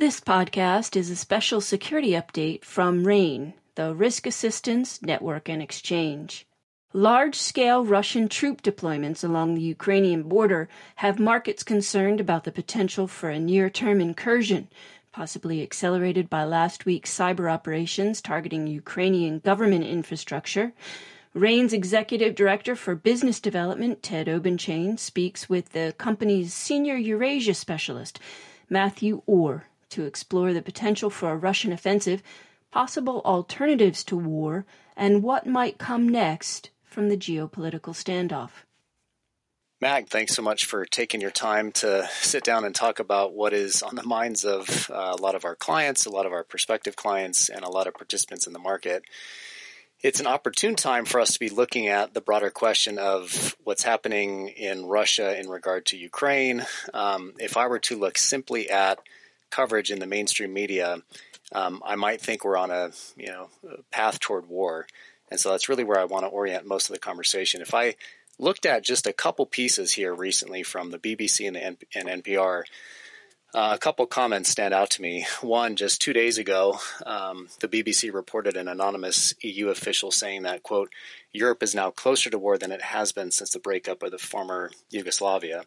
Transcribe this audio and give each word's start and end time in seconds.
This 0.00 0.20
podcast 0.20 0.94
is 0.94 1.10
a 1.10 1.16
special 1.16 1.60
security 1.60 2.10
update 2.10 2.64
from 2.64 3.04
RANE, 3.04 3.54
the 3.74 3.96
Risk 3.96 4.28
Assistance 4.28 5.02
Network 5.02 5.48
and 5.48 5.60
Exchange. 5.60 6.46
Large 6.92 7.34
scale 7.34 7.84
Russian 7.84 8.28
troop 8.28 8.62
deployments 8.62 9.24
along 9.24 9.56
the 9.56 9.60
Ukrainian 9.60 10.22
border 10.22 10.68
have 11.02 11.18
markets 11.18 11.64
concerned 11.64 12.20
about 12.20 12.44
the 12.44 12.52
potential 12.52 13.08
for 13.08 13.28
a 13.28 13.40
near 13.40 13.68
term 13.68 14.00
incursion, 14.00 14.68
possibly 15.10 15.64
accelerated 15.64 16.30
by 16.30 16.44
last 16.44 16.86
week's 16.86 17.12
cyber 17.12 17.50
operations 17.50 18.22
targeting 18.22 18.68
Ukrainian 18.68 19.40
government 19.40 19.84
infrastructure. 19.84 20.74
RANE's 21.34 21.72
executive 21.72 22.36
director 22.36 22.76
for 22.76 22.94
business 22.94 23.40
development, 23.40 24.04
Ted 24.04 24.28
Obenchain, 24.28 24.96
speaks 24.96 25.48
with 25.48 25.70
the 25.70 25.92
company's 25.98 26.54
senior 26.54 26.94
Eurasia 26.94 27.54
specialist, 27.54 28.20
Matthew 28.70 29.22
Orr, 29.26 29.64
to 29.90 30.04
explore 30.04 30.52
the 30.52 30.62
potential 30.62 31.10
for 31.10 31.30
a 31.30 31.36
Russian 31.36 31.72
offensive, 31.72 32.22
possible 32.70 33.22
alternatives 33.24 34.04
to 34.04 34.16
war, 34.16 34.66
and 34.96 35.22
what 35.22 35.46
might 35.46 35.78
come 35.78 36.08
next 36.08 36.70
from 36.84 37.08
the 37.08 37.16
geopolitical 37.16 37.94
standoff. 37.94 38.50
Matt, 39.80 40.10
thanks 40.10 40.34
so 40.34 40.42
much 40.42 40.64
for 40.64 40.84
taking 40.84 41.20
your 41.20 41.30
time 41.30 41.70
to 41.70 42.08
sit 42.20 42.42
down 42.42 42.64
and 42.64 42.74
talk 42.74 42.98
about 42.98 43.32
what 43.32 43.52
is 43.52 43.80
on 43.80 43.94
the 43.94 44.02
minds 44.02 44.44
of 44.44 44.90
uh, 44.90 45.14
a 45.16 45.22
lot 45.22 45.36
of 45.36 45.44
our 45.44 45.54
clients, 45.54 46.04
a 46.04 46.10
lot 46.10 46.26
of 46.26 46.32
our 46.32 46.42
prospective 46.42 46.96
clients, 46.96 47.48
and 47.48 47.64
a 47.64 47.70
lot 47.70 47.86
of 47.86 47.94
participants 47.94 48.48
in 48.48 48.52
the 48.52 48.58
market. 48.58 49.04
It's 50.00 50.18
an 50.18 50.26
opportune 50.26 50.74
time 50.74 51.04
for 51.04 51.20
us 51.20 51.32
to 51.34 51.38
be 51.38 51.48
looking 51.48 51.86
at 51.86 52.12
the 52.12 52.20
broader 52.20 52.50
question 52.50 52.98
of 52.98 53.56
what's 53.62 53.84
happening 53.84 54.48
in 54.48 54.86
Russia 54.86 55.38
in 55.38 55.48
regard 55.48 55.86
to 55.86 55.96
Ukraine. 55.96 56.66
Um, 56.92 57.34
if 57.38 57.56
I 57.56 57.68
were 57.68 57.80
to 57.80 57.96
look 57.96 58.18
simply 58.18 58.70
at 58.70 58.98
coverage 59.50 59.90
in 59.90 59.98
the 59.98 60.06
mainstream 60.06 60.52
media, 60.52 60.98
um, 61.52 61.82
I 61.84 61.96
might 61.96 62.20
think 62.20 62.44
we're 62.44 62.56
on 62.56 62.70
a 62.70 62.90
you 63.16 63.28
know 63.28 63.48
path 63.90 64.20
toward 64.20 64.48
war. 64.48 64.86
And 65.30 65.38
so 65.38 65.50
that's 65.50 65.68
really 65.68 65.84
where 65.84 65.98
I 65.98 66.04
want 66.04 66.24
to 66.24 66.28
orient 66.28 66.66
most 66.66 66.88
of 66.88 66.94
the 66.94 67.00
conversation. 67.00 67.60
If 67.60 67.74
I 67.74 67.96
looked 68.38 68.64
at 68.64 68.84
just 68.84 69.06
a 69.06 69.12
couple 69.12 69.44
pieces 69.46 69.92
here 69.92 70.14
recently 70.14 70.62
from 70.62 70.90
the 70.90 70.98
BBC 70.98 71.48
and, 71.48 71.76
and 71.94 72.24
NPR, 72.24 72.62
uh, 73.54 73.72
a 73.74 73.78
couple 73.78 74.06
comments 74.06 74.50
stand 74.50 74.74
out 74.74 74.90
to 74.90 75.02
me. 75.02 75.26
One, 75.40 75.74
just 75.76 76.02
two 76.02 76.12
days 76.12 76.36
ago, 76.36 76.78
um, 77.06 77.48
the 77.60 77.68
BBC 77.68 78.12
reported 78.12 78.56
an 78.56 78.68
anonymous 78.68 79.34
EU 79.40 79.68
official 79.68 80.10
saying 80.10 80.42
that, 80.42 80.62
quote, 80.62 80.92
Europe 81.32 81.62
is 81.62 81.74
now 81.74 81.90
closer 81.90 82.28
to 82.28 82.38
war 82.38 82.58
than 82.58 82.72
it 82.72 82.82
has 82.82 83.12
been 83.12 83.30
since 83.30 83.50
the 83.50 83.58
breakup 83.58 84.02
of 84.02 84.10
the 84.10 84.18
former 84.18 84.70
Yugoslavia. 84.90 85.62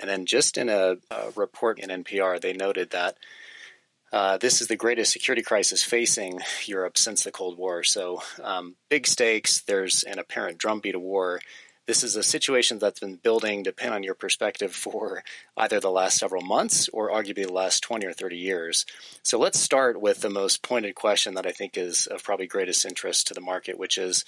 And 0.00 0.08
then 0.08 0.26
just 0.26 0.56
in 0.56 0.68
a, 0.68 0.96
a 1.10 1.30
report 1.36 1.78
in 1.78 2.02
NPR, 2.02 2.40
they 2.40 2.54
noted 2.54 2.90
that 2.90 3.18
uh, 4.12 4.38
this 4.38 4.60
is 4.60 4.66
the 4.66 4.76
greatest 4.76 5.12
security 5.12 5.42
crisis 5.42 5.84
facing 5.84 6.40
Europe 6.64 6.98
since 6.98 7.22
the 7.22 7.30
Cold 7.30 7.56
War. 7.56 7.84
So, 7.84 8.22
um, 8.42 8.74
big 8.88 9.06
stakes. 9.06 9.60
There's 9.60 10.02
an 10.02 10.18
apparent 10.18 10.58
drumbeat 10.58 10.96
of 10.96 11.02
war. 11.02 11.40
This 11.86 12.02
is 12.02 12.16
a 12.16 12.22
situation 12.22 12.78
that's 12.78 13.00
been 13.00 13.16
building, 13.16 13.62
depending 13.62 13.94
on 13.94 14.02
your 14.02 14.14
perspective, 14.14 14.74
for 14.74 15.22
either 15.56 15.78
the 15.78 15.90
last 15.90 16.18
several 16.18 16.42
months 16.42 16.88
or 16.88 17.10
arguably 17.10 17.46
the 17.46 17.52
last 17.52 17.82
20 17.84 18.06
or 18.06 18.12
30 18.12 18.36
years. 18.36 18.84
So, 19.22 19.38
let's 19.38 19.60
start 19.60 20.00
with 20.00 20.22
the 20.22 20.30
most 20.30 20.64
pointed 20.64 20.96
question 20.96 21.34
that 21.34 21.46
I 21.46 21.52
think 21.52 21.76
is 21.76 22.08
of 22.08 22.24
probably 22.24 22.48
greatest 22.48 22.84
interest 22.84 23.28
to 23.28 23.34
the 23.34 23.40
market, 23.40 23.78
which 23.78 23.96
is 23.96 24.24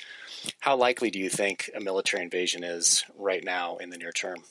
how 0.61 0.77
likely 0.77 1.11
do 1.11 1.19
you 1.19 1.31
think 1.31 1.71
a 1.75 1.81
military 1.81 2.23
invasion 2.23 2.63
is 2.63 3.05
right 3.19 3.43
now 3.43 3.79
in 3.79 3.91
the 3.91 3.99
near 3.99 4.13
term? 4.13 4.45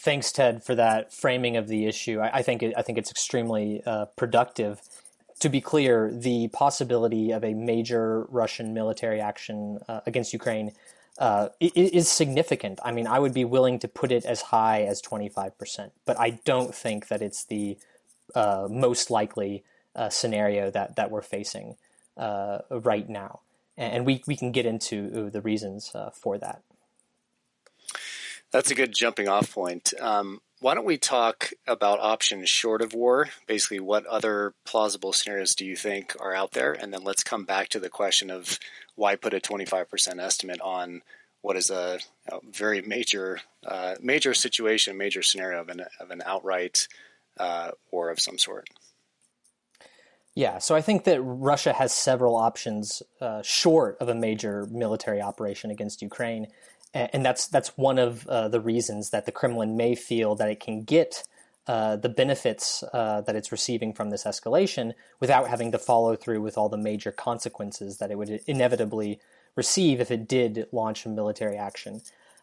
Thanks, 0.00 0.30
Ted, 0.30 0.62
for 0.62 0.76
that 0.76 1.12
framing 1.12 1.56
of 1.56 1.66
the 1.66 1.86
issue. 1.86 2.20
I, 2.20 2.38
I 2.38 2.42
think 2.42 2.62
it, 2.62 2.72
I 2.76 2.82
think 2.82 2.98
it's 2.98 3.10
extremely 3.10 3.82
uh, 3.84 4.06
productive. 4.16 4.80
To 5.40 5.48
be 5.48 5.60
clear, 5.60 6.10
the 6.12 6.48
possibility 6.48 7.32
of 7.32 7.44
a 7.44 7.54
major 7.54 8.24
Russian 8.28 8.74
military 8.74 9.20
action 9.20 9.80
uh, 9.88 10.00
against 10.06 10.32
Ukraine 10.32 10.72
uh, 11.18 11.48
is 11.60 12.08
significant. 12.08 12.78
I 12.84 12.92
mean, 12.92 13.08
I 13.08 13.18
would 13.18 13.34
be 13.34 13.44
willing 13.44 13.80
to 13.80 13.88
put 13.88 14.12
it 14.12 14.24
as 14.24 14.40
high 14.40 14.82
as 14.82 15.02
25%, 15.02 15.90
but 16.06 16.18
I 16.18 16.38
don't 16.44 16.72
think 16.72 17.08
that 17.08 17.20
it's 17.20 17.44
the 17.44 17.76
uh, 18.36 18.68
most 18.70 19.10
likely 19.10 19.64
uh, 19.96 20.10
scenario 20.10 20.70
that, 20.70 20.94
that 20.94 21.10
we're 21.10 21.22
facing 21.22 21.74
uh, 22.16 22.58
right 22.70 23.08
now. 23.08 23.40
And 23.76 24.06
we, 24.06 24.22
we 24.28 24.36
can 24.36 24.52
get 24.52 24.66
into 24.66 25.30
the 25.30 25.40
reasons 25.40 25.92
for 26.14 26.38
that. 26.38 26.62
That's 28.50 28.70
a 28.70 28.74
good 28.74 28.94
jumping 28.94 29.28
off 29.28 29.52
point. 29.52 29.92
Um, 30.00 30.40
why 30.60 30.74
don't 30.74 30.84
we 30.84 30.98
talk 30.98 31.50
about 31.66 32.00
options 32.00 32.48
short 32.48 32.82
of 32.82 32.94
war? 32.94 33.28
Basically, 33.46 33.78
what 33.78 34.06
other 34.06 34.54
plausible 34.64 35.12
scenarios 35.12 35.54
do 35.54 35.64
you 35.64 35.76
think 35.76 36.16
are 36.18 36.34
out 36.34 36.52
there? 36.52 36.72
And 36.72 36.92
then 36.92 37.04
let's 37.04 37.22
come 37.22 37.44
back 37.44 37.68
to 37.70 37.80
the 37.80 37.88
question 37.88 38.30
of 38.30 38.58
why 38.96 39.14
put 39.16 39.34
a 39.34 39.40
25% 39.40 40.20
estimate 40.20 40.60
on 40.60 41.02
what 41.42 41.56
is 41.56 41.70
a, 41.70 42.00
very 42.50 42.82
major, 42.82 43.40
uh, 43.66 43.94
major 44.02 44.34
situation, 44.34 44.98
major 44.98 45.22
scenario 45.22 45.60
of 45.60 45.68
an, 45.68 45.82
of 46.00 46.10
an 46.10 46.22
outright 46.26 46.88
uh, 47.38 47.70
war 47.92 48.10
of 48.10 48.18
some 48.18 48.36
sort. 48.36 48.68
Yeah, 50.34 50.58
so 50.58 50.74
I 50.74 50.82
think 50.82 51.04
that 51.04 51.20
Russia 51.22 51.72
has 51.72 51.92
several 51.92 52.36
options 52.36 53.02
uh, 53.20 53.42
short 53.42 53.96
of 54.00 54.08
a 54.08 54.14
major 54.14 54.66
military 54.70 55.22
operation 55.22 55.70
against 55.70 56.02
Ukraine 56.02 56.48
and 56.94 57.24
that's 57.24 57.46
that's 57.46 57.76
one 57.76 57.98
of 57.98 58.26
uh, 58.28 58.48
the 58.48 58.60
reasons 58.60 59.10
that 59.10 59.26
the 59.26 59.32
Kremlin 59.32 59.76
may 59.76 59.94
feel 59.94 60.34
that 60.36 60.48
it 60.48 60.60
can 60.60 60.82
get 60.82 61.24
uh, 61.66 61.96
the 61.96 62.08
benefits 62.08 62.82
uh, 62.94 63.20
that 63.20 63.36
it's 63.36 63.52
receiving 63.52 63.92
from 63.92 64.10
this 64.10 64.24
escalation 64.24 64.94
without 65.20 65.48
having 65.48 65.70
to 65.72 65.78
follow 65.78 66.16
through 66.16 66.40
with 66.40 66.56
all 66.56 66.70
the 66.70 66.78
major 66.78 67.12
consequences 67.12 67.98
that 67.98 68.10
it 68.10 68.16
would 68.16 68.40
inevitably 68.46 69.20
receive 69.54 70.00
if 70.00 70.10
it 70.10 70.26
did 70.26 70.66
launch 70.72 71.04
a 71.04 71.08
military 71.10 71.56
action 71.56 72.00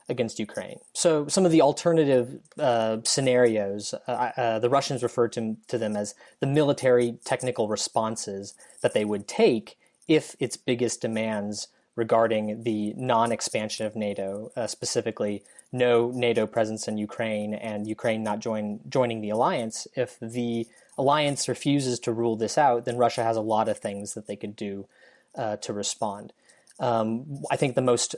against 0.08 0.38
Ukraine. 0.38 0.80
So 0.94 1.28
some 1.28 1.46
of 1.46 1.52
the 1.52 1.62
alternative 1.62 2.40
uh, 2.60 2.98
scenarios, 3.04 3.96
uh, 4.08 4.12
uh, 4.12 4.60
the 4.60 4.70
Russians 4.70 5.02
refer 5.02 5.28
to, 5.30 5.58
to 5.68 5.78
them 5.80 5.96
as 5.96 6.14
the 6.40 6.46
military 6.48 7.18
technical 7.26 7.68
responses 7.68 8.54
that 8.82 8.94
they 8.94 9.06
would 9.06 9.28
take 9.28 9.78
if 10.08 10.36
its 10.40 10.58
biggest 10.58 11.02
demands 11.02 11.70
regarding 11.96 12.64
the 12.64 12.94
non-expansion 12.98 13.86
of 13.86 13.96
NATO, 13.96 14.52
uh, 14.56 14.68
specifically 14.68 15.44
no 15.72 16.12
NATO 16.12 16.46
presence 16.46 16.88
in 16.88 16.98
Ukraine 16.98 17.54
and 17.54 17.88
Ukraine 17.88 18.24
not 18.24 18.40
join 18.40 18.80
joining 18.90 19.22
the 19.22 19.30
alliance. 19.30 19.88
If 19.96 20.18
the 20.20 20.68
alliance 20.98 21.48
refuses 21.48 22.00
to 22.02 22.14
rule 22.14 22.36
this 22.36 22.58
out, 22.58 22.86
then 22.86 22.98
Russia 22.98 23.24
has 23.24 23.38
a 23.38 23.42
lot 23.42 23.68
of 23.68 23.80
things 23.80 24.14
that 24.14 24.28
they 24.28 24.36
could 24.36 24.56
do 24.56 24.88
uh, 25.36 25.58
to 25.58 25.74
respond. 25.74 26.34
Um, 26.80 27.44
I 27.52 27.56
think 27.56 27.76
the 27.76 27.82
most 27.82 28.16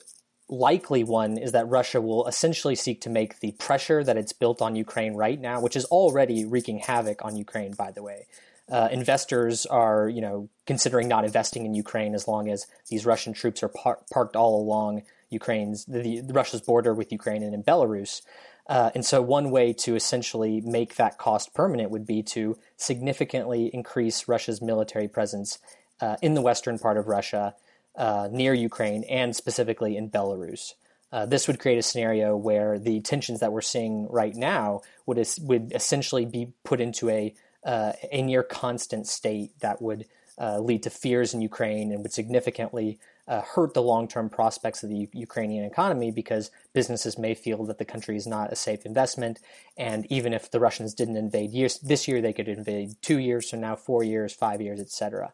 likely 0.50 1.04
one 1.04 1.38
is 1.38 1.52
that 1.52 1.68
Russia 1.68 2.00
will 2.00 2.26
essentially 2.28 2.76
seek 2.76 3.02
to 3.02 3.09
make 3.09 3.40
the 3.40 3.52
pressure 3.54 4.04
that 4.04 4.18
it's 4.18 4.34
built 4.34 4.62
on 4.62 4.76
Ukraine 4.76 5.14
right 5.16 5.40
now, 5.40 5.59
which 5.59 5.76
is 5.76 5.86
already 5.86 6.46
wreaking 6.46 6.80
havoc 6.80 7.24
on 7.26 7.36
Ukraine, 7.36 7.74
by 7.74 7.92
the 7.92 8.02
way, 8.02 8.28
uh, 8.69 8.89
investors 8.91 9.66
are, 9.66 10.09
you 10.09 10.22
know, 10.22 10.50
considering 10.66 11.07
not 11.07 11.23
investing 11.23 11.66
in 11.66 11.73
Ukraine 11.73 12.13
as 12.13 12.28
long 12.28 12.50
as 12.50 12.67
these 12.89 13.05
Russian 13.05 13.33
troops 13.33 13.63
are 13.63 13.69
par- 13.69 14.00
parked 14.11 14.35
all 14.35 14.61
along 14.61 15.03
Ukraine's 15.29 15.85
the, 15.85 16.22
the, 16.22 16.33
Russia's 16.33 16.61
border 16.61 16.94
with 16.94 17.11
Ukraine 17.11 17.44
and 17.44 17.53
in 17.53 17.63
Belarus. 17.63 18.22
Uh, 18.67 18.91
and 18.94 19.05
so, 19.05 19.22
one 19.22 19.51
way 19.51 19.72
to 19.72 19.95
essentially 19.95 20.59
make 20.61 20.95
that 20.95 21.17
cost 21.17 21.53
permanent 21.53 21.91
would 21.91 22.05
be 22.05 22.22
to 22.22 22.57
significantly 22.75 23.72
increase 23.73 24.28
Russia's 24.28 24.61
military 24.61 25.07
presence 25.07 25.59
uh, 26.01 26.17
in 26.22 26.34
the 26.34 26.41
western 26.41 26.78
part 26.78 26.97
of 26.97 27.07
Russia, 27.07 27.55
uh, 27.95 28.28
near 28.31 28.53
Ukraine, 28.53 29.05
and 29.05 29.35
specifically 29.35 29.95
in 29.95 30.09
Belarus. 30.09 30.73
Uh, 31.11 31.25
this 31.25 31.47
would 31.47 31.59
create 31.59 31.78
a 31.78 31.84
scenario 31.84 32.35
where 32.35 32.78
the 32.78 32.99
tensions 32.99 33.39
that 33.39 33.53
we're 33.53 33.61
seeing 33.61 34.07
right 34.09 34.35
now 34.35 34.81
would 35.05 35.25
would 35.41 35.72
essentially 35.73 36.25
be 36.25 36.51
put 36.66 36.81
into 36.81 37.09
a 37.09 37.34
uh, 37.67 37.91
a 38.11 38.22
near 38.22 38.41
constant 38.41 39.05
state 39.05 39.52
that 39.59 39.81
would 39.81 40.05
uh, 40.40 40.59
lead 40.59 40.84
to 40.84 40.90
fears 40.90 41.34
in 41.34 41.41
Ukraine 41.41 41.91
and 41.91 42.02
would 42.02 42.14
significantly 42.14 42.97
uh, 43.28 43.41
hurt 43.41 43.73
the 43.73 43.81
long 43.81 44.08
term 44.08 44.29
prospects 44.29 44.84
of 44.84 44.90
the 44.90 44.96
U- 44.99 45.08
Ukrainian 45.11 45.66
economy 45.66 46.09
because 46.09 46.49
businesses 46.73 47.17
may 47.17 47.34
feel 47.34 47.66
that 47.66 47.78
the 47.78 47.85
country 47.85 48.16
is 48.16 48.25
not 48.25 48.53
a 48.53 48.55
safe 48.55 48.85
investment. 48.85 49.40
And 49.75 50.05
even 50.09 50.34
if 50.34 50.49
the 50.49 50.61
Russians 50.61 50.93
didn't 50.93 51.17
invade 51.17 51.52
years, 51.52 51.78
this 51.79 52.08
year, 52.08 52.22
they 52.22 52.31
could 52.31 52.47
invade 52.47 52.96
two 53.02 53.19
years 53.19 53.49
from 53.49 53.59
now, 53.59 53.75
four 53.75 54.02
years, 54.02 54.34
five 54.34 54.61
years, 54.61 54.79
etc. 54.79 55.34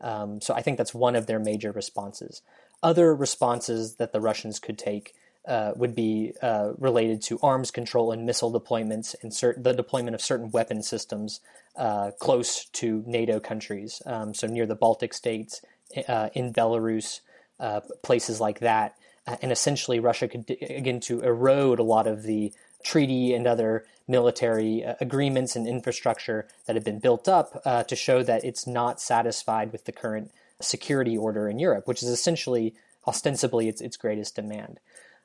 Um, 0.00 0.40
so 0.40 0.54
I 0.54 0.62
think 0.62 0.78
that's 0.78 0.94
one 0.94 1.16
of 1.16 1.26
their 1.26 1.38
major 1.38 1.70
responses. 1.70 2.40
Other 2.82 3.14
responses 3.14 3.96
that 3.96 4.12
the 4.12 4.20
Russians 4.20 4.58
could 4.58 4.78
take 4.78 5.14
uh, 5.46 5.72
would 5.76 5.94
be 5.94 6.32
uh, 6.42 6.72
related 6.78 7.20
to 7.22 7.38
arms 7.42 7.70
control 7.70 8.12
and 8.12 8.24
missile 8.24 8.52
deployments 8.52 9.14
and 9.22 9.32
cert- 9.32 9.62
the 9.62 9.72
deployment 9.72 10.14
of 10.14 10.20
certain 10.20 10.50
weapon 10.50 10.82
systems 10.82 11.40
uh, 11.76 12.12
close 12.18 12.64
to 12.66 13.02
NATO 13.06 13.40
countries, 13.40 14.00
um, 14.06 14.32
so 14.32 14.46
near 14.46 14.66
the 14.66 14.74
Baltic 14.74 15.12
states, 15.12 15.60
uh, 16.08 16.30
in 16.34 16.52
Belarus, 16.52 17.20
uh, 17.60 17.80
places 18.02 18.40
like 18.40 18.60
that. 18.60 18.96
Uh, 19.26 19.36
and 19.42 19.52
essentially, 19.52 20.00
Russia 20.00 20.28
could 20.28 20.46
begin 20.46 21.00
to 21.00 21.20
erode 21.20 21.78
a 21.78 21.84
lot 21.84 22.06
of 22.06 22.22
the 22.22 22.52
treaty 22.82 23.34
and 23.34 23.46
other 23.46 23.84
military 24.06 24.82
agreements 25.00 25.56
and 25.56 25.66
infrastructure 25.66 26.46
that 26.66 26.76
have 26.76 26.84
been 26.84 26.98
built 26.98 27.26
up 27.26 27.62
to 27.88 27.96
show 27.96 28.22
that 28.22 28.44
it's 28.44 28.66
not 28.66 29.00
satisfied 29.00 29.72
with 29.72 29.86
the 29.86 29.92
current 29.92 30.30
security 30.60 31.16
order 31.16 31.48
in 31.48 31.58
Europe, 31.58 31.86
which 31.86 32.02
is 32.02 32.10
essentially, 32.10 32.74
ostensibly, 33.06 33.68
its, 33.68 33.80
its 33.80 33.96
greatest 33.96 34.36
demand. 34.36 34.80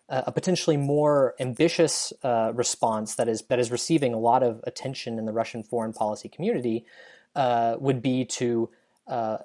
Uh, 0.10 0.24
a 0.26 0.32
potentially 0.32 0.76
more 0.76 1.36
ambitious 1.40 2.12
uh, 2.24 2.52
response 2.56 3.16
that 3.16 3.30
is 3.30 3.44
that 3.44 3.60
is 3.60 3.70
receiving 3.70 4.14
a 4.14 4.20
lot 4.20 4.42
of 4.42 4.60
attention 4.66 5.20
in 5.20 5.26
the 5.26 5.32
Russian 5.32 5.62
foreign 5.62 5.94
policy 5.94 6.28
community 6.28 6.86
uh, 7.36 7.76
would 7.80 8.02
be 8.02 8.26
to 8.26 8.70
uh, 9.08 9.38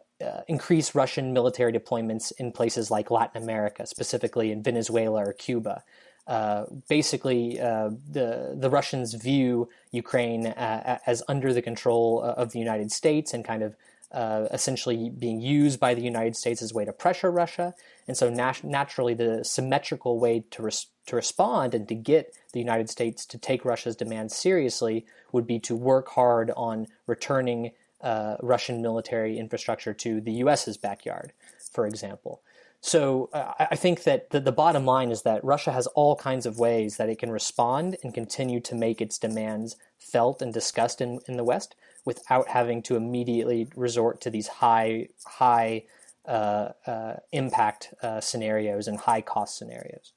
increase 0.48 0.94
Russian 0.94 1.32
military 1.32 1.72
deployments 1.72 2.32
in 2.38 2.52
places 2.52 2.90
like 2.90 3.10
Latin 3.10 3.42
America, 3.42 3.86
specifically 3.86 4.52
in 4.52 4.62
Venezuela 4.62 5.26
or 5.26 5.32
Cuba. 5.32 5.82
Uh, 6.26 6.64
basically, 6.88 7.60
uh, 7.60 7.90
the 8.10 8.56
the 8.58 8.70
Russians 8.70 9.12
view 9.12 9.68
Ukraine 9.90 10.46
uh, 10.46 10.98
as 11.06 11.22
under 11.28 11.52
the 11.52 11.60
control 11.60 12.22
of 12.22 12.52
the 12.52 12.58
United 12.58 12.90
States 12.90 13.34
and 13.34 13.44
kind 13.44 13.62
of 13.62 13.76
uh, 14.14 14.46
essentially 14.52 15.10
being 15.10 15.40
used 15.40 15.80
by 15.80 15.92
the 15.92 16.02
United 16.02 16.36
States 16.36 16.62
as 16.62 16.70
a 16.70 16.74
way 16.74 16.84
to 16.84 16.92
pressure 16.92 17.30
Russia. 17.30 17.74
And 18.06 18.16
so, 18.16 18.30
nat- 18.30 18.62
naturally, 18.62 19.12
the 19.12 19.44
symmetrical 19.44 20.20
way 20.20 20.44
to 20.52 20.62
res- 20.62 20.86
to 21.06 21.16
respond 21.16 21.74
and 21.74 21.88
to 21.88 21.94
get 21.94 22.32
the 22.52 22.60
United 22.60 22.88
States 22.88 23.26
to 23.26 23.38
take 23.38 23.64
Russia's 23.64 23.96
demands 23.96 24.34
seriously 24.34 25.04
would 25.32 25.46
be 25.46 25.58
to 25.60 25.74
work 25.74 26.10
hard 26.10 26.52
on 26.56 26.86
returning 27.06 27.72
uh, 28.00 28.36
Russian 28.40 28.80
military 28.80 29.38
infrastructure 29.38 29.92
to 29.94 30.20
the 30.20 30.32
U.S.'s 30.32 30.76
backyard, 30.76 31.32
for 31.72 31.86
example. 31.86 32.42
So 32.84 33.30
uh, 33.32 33.54
I 33.58 33.76
think 33.76 34.02
that 34.02 34.28
the, 34.28 34.40
the, 34.40 34.52
bottom 34.52 34.84
line 34.84 35.10
is 35.10 35.22
that 35.22 35.42
Russia 35.42 35.72
has 35.72 35.86
all 35.86 36.16
kinds 36.16 36.44
of 36.44 36.58
ways 36.58 36.98
that 36.98 37.08
it 37.08 37.18
can 37.18 37.30
respond 37.30 37.96
and 38.02 38.12
continue 38.12 38.60
to 38.60 38.74
make 38.74 39.00
its 39.00 39.18
demands 39.18 39.76
felt 39.98 40.42
and 40.42 40.52
discussed 40.52 41.00
in, 41.00 41.18
in 41.26 41.38
the 41.38 41.44
West 41.44 41.74
without 42.04 42.48
having 42.48 42.82
to 42.82 42.94
immediately 42.94 43.68
resort 43.74 44.20
to 44.20 44.28
these 44.28 44.48
high 44.48 45.08
high 45.24 45.84
uh, 46.28 46.72
uh, 46.86 47.14
impact 47.32 47.94
uh, 48.02 48.20
scenarios 48.20 48.86
and 48.86 48.98
high 48.98 49.22
cost 49.22 49.56
scenarios. 49.56 50.12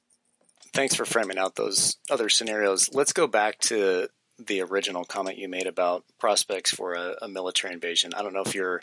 Thanks 0.74 0.94
for 0.94 1.06
framing 1.06 1.38
out 1.38 1.54
those 1.54 1.96
other 2.10 2.28
scenarios. 2.28 2.90
Let's 2.92 3.14
go 3.14 3.26
back 3.26 3.60
to 3.60 4.08
the 4.38 4.60
original 4.60 5.06
comment 5.06 5.38
you 5.38 5.48
made 5.48 5.66
about 5.66 6.04
prospects 6.18 6.70
for 6.70 6.92
a, 6.92 7.16
a 7.22 7.28
military 7.28 7.72
invasion. 7.72 8.12
I 8.14 8.20
don't 8.20 8.34
know 8.34 8.42
if 8.44 8.54
you're 8.54 8.82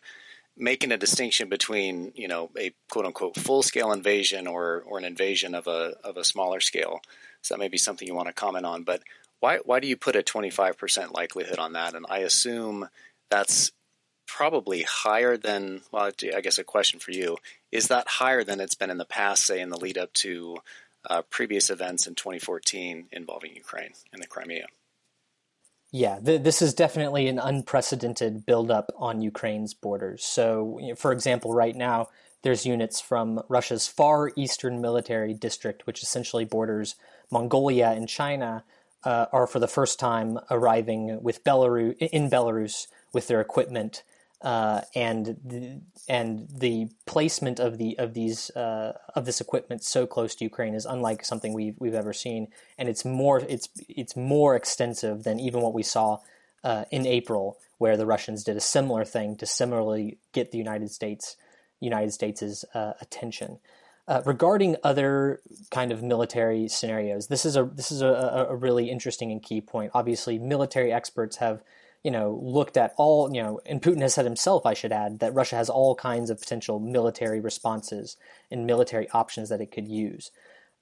making 0.57 0.91
a 0.91 0.97
distinction 0.97 1.49
between 1.49 2.11
you 2.15 2.27
know 2.27 2.49
a 2.57 2.73
quote 2.89 3.05
unquote 3.05 3.35
full 3.35 3.63
scale 3.63 3.91
invasion 3.91 4.47
or 4.47 4.83
or 4.85 4.97
an 4.97 5.05
invasion 5.05 5.55
of 5.55 5.67
a 5.67 5.95
of 6.03 6.17
a 6.17 6.23
smaller 6.23 6.59
scale. 6.59 7.01
So 7.41 7.53
that 7.53 7.59
may 7.59 7.67
be 7.67 7.77
something 7.77 8.07
you 8.07 8.15
want 8.15 8.27
to 8.27 8.33
comment 8.33 8.65
on. 8.65 8.83
But 8.83 9.01
why 9.39 9.57
why 9.65 9.79
do 9.79 9.87
you 9.87 9.97
put 9.97 10.15
a 10.15 10.23
twenty 10.23 10.49
five 10.49 10.77
percent 10.77 11.13
likelihood 11.13 11.59
on 11.59 11.73
that? 11.73 11.93
And 11.93 12.05
I 12.09 12.19
assume 12.19 12.89
that's 13.29 13.71
probably 14.27 14.83
higher 14.83 15.37
than 15.37 15.81
well 15.91 16.11
I 16.35 16.41
guess 16.41 16.57
a 16.57 16.63
question 16.63 16.99
for 16.99 17.11
you 17.11 17.37
is 17.71 17.87
that 17.89 18.07
higher 18.07 18.43
than 18.43 18.59
it's 18.59 18.75
been 18.75 18.89
in 18.89 18.97
the 18.97 19.05
past 19.05 19.45
say 19.45 19.61
in 19.61 19.69
the 19.69 19.77
lead 19.77 19.97
up 19.97 20.11
to 20.13 20.57
uh, 21.07 21.21
previous 21.29 21.69
events 21.69 22.07
in 22.07 22.15
2014 22.15 23.07
involving 23.11 23.55
Ukraine 23.55 23.91
and 24.11 24.21
the 24.21 24.27
Crimea 24.27 24.65
yeah, 25.95 26.19
th- 26.19 26.41
this 26.41 26.61
is 26.61 26.73
definitely 26.73 27.29
an 27.29 27.39
unprecedented 27.39 28.45
buildup 28.45 28.91
on 28.97 29.21
Ukraine's 29.21 29.73
borders. 29.73 30.25
So, 30.25 30.77
for 30.97 31.13
example, 31.13 31.53
right 31.53 31.73
now, 31.73 32.09
there's 32.41 32.65
units 32.65 32.99
from 32.99 33.41
Russia's 33.47 33.87
far 33.87 34.33
eastern 34.35 34.81
military 34.81 35.33
district, 35.33 35.87
which 35.87 36.03
essentially 36.03 36.43
borders 36.43 36.95
Mongolia 37.31 37.91
and 37.91 38.09
China, 38.09 38.65
uh, 39.05 39.27
are 39.31 39.47
for 39.47 39.59
the 39.59 39.69
first 39.69 39.97
time 39.97 40.37
arriving 40.51 41.23
with 41.23 41.45
Belarus 41.45 41.95
in 41.97 42.29
Belarus 42.29 42.87
with 43.13 43.29
their 43.29 43.39
equipment 43.39 44.03
uh, 44.45 44.81
and 44.93 45.37
the, 45.43 45.81
and 46.07 46.47
the 46.55 46.87
placement 47.07 47.59
of 47.59 47.79
the 47.79 47.97
of 47.97 48.13
these 48.13 48.51
uh, 48.51 48.93
of 49.15 49.25
this 49.25 49.41
equipment 49.41 49.83
so 49.83 50.05
close 50.05 50.35
to 50.35 50.45
Ukraine 50.45 50.75
is 50.75 50.85
unlike 50.85 51.25
something 51.25 51.51
we've 51.51 51.75
we've 51.79 51.95
ever 51.95 52.13
seen, 52.13 52.49
and 52.77 52.87
it's 52.87 53.03
more 53.03 53.39
it's 53.49 53.67
it's 53.89 54.15
more 54.15 54.55
extensive 54.55 55.23
than 55.23 55.39
even 55.39 55.61
what 55.61 55.73
we 55.73 55.81
saw 55.81 56.19
uh, 56.63 56.85
in 56.91 57.07
April, 57.07 57.57
where 57.79 57.97
the 57.97 58.05
Russians 58.05 58.43
did 58.43 58.55
a 58.55 58.61
similar 58.61 59.03
thing 59.03 59.35
to 59.37 59.47
similarly 59.47 60.19
get 60.31 60.51
the 60.51 60.59
United 60.59 60.91
States 60.91 61.37
United 61.79 62.11
States's 62.11 62.63
uh, 62.75 62.93
attention. 63.01 63.57
Uh, 64.07 64.21
regarding 64.27 64.75
other 64.83 65.41
kind 65.71 65.91
of 65.91 66.03
military 66.03 66.67
scenarios, 66.67 67.25
this 67.27 67.45
is 67.45 67.57
a 67.57 67.63
this 67.63 67.91
is 67.91 68.03
a, 68.03 68.45
a 68.47 68.55
really 68.55 68.91
interesting 68.91 69.31
and 69.31 69.41
key 69.41 69.59
point. 69.59 69.89
Obviously, 69.95 70.37
military 70.37 70.93
experts 70.93 71.37
have 71.37 71.63
you 72.05 72.11
know, 72.11 72.39
looked 72.43 72.77
at 72.77 72.93
all, 72.97 73.33
you 73.33 73.41
know, 73.41 73.59
and 73.65 73.81
Putin 73.81 74.01
has 74.01 74.13
said 74.13 74.25
himself, 74.25 74.63
I 74.63 74.75
should 74.75 74.91
add, 74.91 75.21
that 75.21 75.33
Russia 75.33 75.55
has 75.55 75.71
all 75.71 75.95
kinds 75.95 76.29
of 76.29 76.39
potential 76.39 76.79
military 76.79 77.39
responses 77.39 78.15
and 78.51 78.67
military 78.67 79.09
options 79.09 79.49
that 79.49 79.59
it 79.59 79.71
could 79.71 79.87
use. 79.87 80.29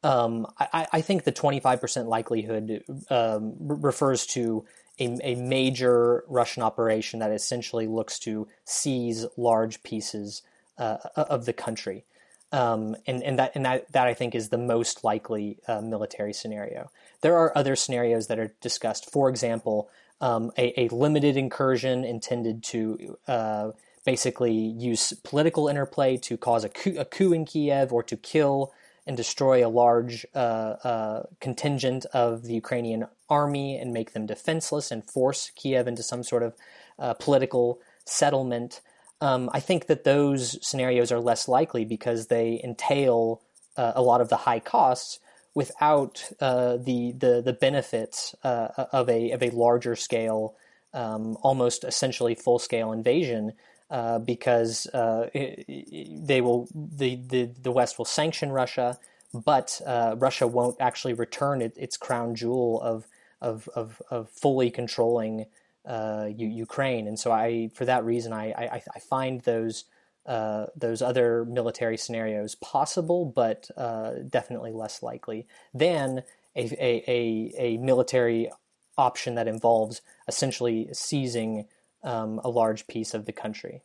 Um, 0.03 0.45
I, 0.59 0.85
I, 0.91 0.99
think 0.99 1.23
the 1.23 1.31
25% 1.31 2.07
likelihood 2.07 2.83
um, 3.09 3.53
refers 3.57 4.25
to 4.27 4.65
a, 4.99 5.17
a, 5.23 5.35
major 5.35 6.25
Russian 6.27 6.61
operation 6.61 7.21
that 7.21 7.31
essentially 7.31 7.87
looks 7.87 8.19
to 8.19 8.49
seize 8.65 9.25
large 9.37 9.81
pieces 9.81 10.41
uh, 10.77 10.97
of 11.15 11.45
the 11.45 11.53
country. 11.53 12.03
Um, 12.51 12.97
and, 13.07 13.23
and 13.23 13.39
that 13.39 13.53
and 13.55 13.65
that 13.65 13.89
that 13.93 14.07
I 14.07 14.13
think 14.13 14.35
is 14.35 14.49
the 14.49 14.57
most 14.57 15.05
likely 15.05 15.57
uh, 15.69 15.79
military 15.79 16.33
scenario. 16.33 16.91
There 17.21 17.37
are 17.37 17.57
other 17.57 17.77
scenarios 17.77 18.27
that 18.27 18.37
are 18.37 18.53
discussed. 18.59 19.09
For 19.09 19.29
example, 19.29 19.89
um, 20.23 20.53
a, 20.57 20.85
a, 20.85 20.87
limited 20.87 21.35
incursion 21.35 22.05
intended 22.05 22.63
to 22.63 23.17
uh, 23.27 23.71
basically 24.05 24.53
use 24.53 25.11
political 25.21 25.67
interplay 25.67 26.15
to 26.15 26.37
cause 26.37 26.63
a 26.63 26.69
coup, 26.69 26.95
a 26.97 27.03
coup, 27.03 27.33
in 27.33 27.43
Kiev 27.43 27.91
or 27.91 28.03
to 28.03 28.15
kill 28.15 28.71
and 29.05 29.17
destroy 29.17 29.67
a 29.67 29.67
large 29.67 30.25
uh, 30.33 30.37
uh, 30.37 31.23
contingent 31.41 32.05
of 32.13 32.43
the 32.43 32.53
Ukrainian 32.53 33.05
army 33.29 33.77
and 33.77 33.91
make 33.91 34.13
them 34.13 34.25
defenseless 34.25 34.91
and 34.91 35.03
force 35.03 35.51
Kiev 35.57 35.89
into 35.89 36.01
some 36.01 36.23
sort 36.23 36.43
of 36.43 36.53
uh, 36.97 37.13
political 37.15 37.79
settlement. 38.05 38.79
Um, 39.19 39.49
I 39.51 39.59
think 39.59 39.87
that 39.87 40.05
those 40.05 40.57
scenarios 40.65 41.11
are 41.11 41.19
less 41.19 41.49
likely 41.49 41.83
because 41.83 42.27
they 42.27 42.61
entail 42.63 43.41
uh, 43.75 43.91
a 43.93 44.01
lot 44.01 44.21
of 44.21 44.29
the 44.29 44.37
high 44.37 44.61
costs 44.61 45.19
without 45.55 46.31
uh, 46.39 46.77
the, 46.77 47.11
the 47.11 47.41
the 47.43 47.53
benefits 47.53 48.35
uh, 48.43 48.69
of 48.91 49.09
a 49.09 49.31
of 49.31 49.43
a 49.43 49.49
larger 49.51 49.95
scale, 49.95 50.55
um, 50.93 51.37
almost 51.41 51.83
essentially 51.83 52.35
full 52.35 52.59
scale 52.59 52.91
invasion, 52.91 53.53
uh, 53.89 54.19
because 54.19 54.87
uh, 54.87 55.29
they 55.33 56.41
will 56.41 56.67
the, 56.73 57.15
the 57.15 57.49
the 57.61 57.71
West 57.71 57.97
will 57.97 58.05
sanction 58.05 58.51
Russia, 58.51 58.97
but 59.33 59.79
uh, 59.85 60.15
Russia 60.17 60.47
won't 60.47 60.77
actually 60.79 61.13
return 61.13 61.61
it, 61.61 61.77
its 61.77 61.97
crown 61.97 62.35
jewel 62.35 62.81
of 62.81 63.07
of 63.41 63.69
of, 63.75 64.01
of 64.09 64.29
fully 64.29 64.71
controlling 64.71 65.45
uh, 65.85 66.27
Ukraine, 66.35 67.07
and 67.07 67.19
so 67.19 67.31
I 67.31 67.69
for 67.75 67.85
that 67.85 68.03
reason 68.03 68.33
I 68.33 68.51
I, 68.53 68.81
I 68.95 68.99
find 68.99 69.41
those 69.41 69.85
uh, 70.25 70.67
those 70.75 71.01
other 71.01 71.45
military 71.45 71.97
scenarios 71.97 72.55
possible, 72.55 73.25
but 73.25 73.69
uh, 73.75 74.13
definitely 74.29 74.71
less 74.71 75.03
likely 75.03 75.47
than 75.73 76.23
a, 76.55 76.63
a, 76.79 77.03
a, 77.07 77.53
a, 77.57 77.77
military 77.77 78.49
option 78.97 79.35
that 79.35 79.47
involves 79.47 80.01
essentially 80.27 80.87
seizing 80.93 81.65
um, 82.03 82.39
a 82.43 82.49
large 82.49 82.87
piece 82.87 83.13
of 83.13 83.25
the 83.25 83.31
country. 83.31 83.81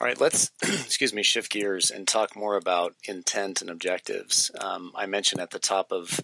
All 0.00 0.08
right, 0.08 0.20
let's 0.20 0.50
excuse 0.62 1.14
me 1.14 1.22
shift 1.22 1.52
gears 1.52 1.90
and 1.90 2.08
talk 2.08 2.34
more 2.34 2.56
about 2.56 2.94
intent 3.04 3.60
and 3.60 3.70
objectives. 3.70 4.50
Um, 4.58 4.90
I 4.96 5.06
mentioned 5.06 5.40
at 5.40 5.50
the 5.50 5.60
top 5.60 5.92
of 5.92 6.20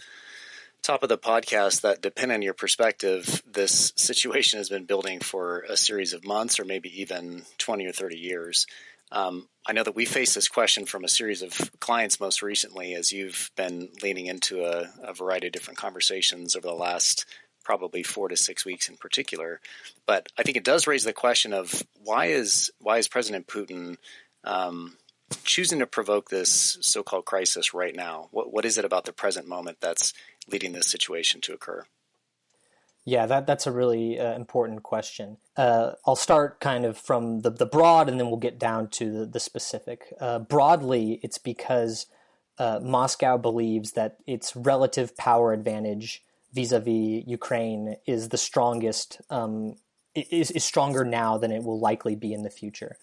top 0.82 1.02
of 1.02 1.08
the 1.08 1.18
podcast 1.18 1.82
that 1.82 2.00
depending 2.00 2.36
on 2.36 2.42
your 2.42 2.54
perspective, 2.54 3.42
this 3.46 3.92
situation 3.96 4.58
has 4.58 4.68
been 4.68 4.84
building 4.84 5.20
for 5.20 5.60
a 5.68 5.76
series 5.76 6.12
of 6.12 6.24
months 6.24 6.58
or 6.58 6.64
maybe 6.64 7.00
even 7.00 7.42
20 7.58 7.86
or 7.86 7.92
30 7.92 8.16
years. 8.16 8.66
Um, 9.10 9.48
I 9.66 9.72
know 9.72 9.84
that 9.84 9.94
we 9.94 10.04
faced 10.04 10.34
this 10.34 10.48
question 10.48 10.84
from 10.84 11.04
a 11.04 11.08
series 11.08 11.42
of 11.42 11.52
clients 11.80 12.20
most 12.20 12.42
recently 12.42 12.94
as 12.94 13.12
you've 13.12 13.50
been 13.56 13.88
leaning 14.02 14.26
into 14.26 14.64
a, 14.64 14.90
a 15.02 15.14
variety 15.14 15.46
of 15.46 15.52
different 15.52 15.78
conversations 15.78 16.56
over 16.56 16.66
the 16.66 16.74
last 16.74 17.24
probably 17.64 18.02
four 18.02 18.28
to 18.28 18.36
six 18.36 18.64
weeks 18.64 18.88
in 18.88 18.96
particular. 18.96 19.60
But 20.06 20.28
I 20.38 20.42
think 20.42 20.56
it 20.56 20.64
does 20.64 20.86
raise 20.86 21.04
the 21.04 21.12
question 21.12 21.52
of 21.52 21.82
why 22.02 22.26
is 22.26 22.70
why 22.80 22.98
is 22.98 23.08
President 23.08 23.46
Putin 23.46 23.96
um, 24.44 24.96
choosing 25.44 25.80
to 25.80 25.86
provoke 25.86 26.30
this 26.30 26.78
so-called 26.80 27.26
crisis 27.26 27.74
right 27.74 27.94
now? 27.94 28.28
What 28.30 28.52
what 28.52 28.64
is 28.64 28.78
it 28.78 28.86
about 28.86 29.04
the 29.04 29.12
present 29.12 29.46
moment 29.46 29.78
that's 29.80 30.14
leading 30.50 30.72
this 30.72 30.88
situation 30.88 31.40
to 31.42 31.52
occur? 31.52 31.84
Yeah, 33.04 33.24
that 33.26 33.46
that's 33.46 33.66
a 33.66 33.72
really 33.72 34.20
uh, 34.20 34.34
important 34.34 34.82
question. 34.82 35.38
Uh, 35.56 35.92
I'll 36.06 36.14
start 36.16 36.60
kind 36.60 36.84
of 36.84 36.98
from 36.98 37.40
the, 37.40 37.50
the 37.50 37.64
broad, 37.64 38.08
and 38.08 38.20
then 38.20 38.28
we'll 38.28 38.36
get 38.36 38.58
down 38.58 38.88
to 38.90 39.20
the, 39.20 39.26
the 39.26 39.40
specific. 39.40 40.12
Uh, 40.20 40.40
broadly, 40.40 41.18
it's 41.22 41.38
because 41.38 42.06
uh, 42.58 42.80
Moscow 42.82 43.38
believes 43.38 43.92
that 43.92 44.18
its 44.26 44.54
relative 44.54 45.16
power 45.16 45.54
advantage 45.54 46.22
vis-a-vis 46.52 47.24
Ukraine 47.26 47.96
is 48.06 48.28
the 48.28 48.38
strongest 48.38 49.20
um, 49.30 49.76
is, 50.14 50.50
is 50.50 50.64
stronger 50.64 51.04
now 51.04 51.38
than 51.38 51.52
it 51.52 51.62
will 51.62 51.78
likely 51.78 52.14
be 52.14 52.32
in 52.32 52.42
the 52.42 52.50
future. 52.50 52.96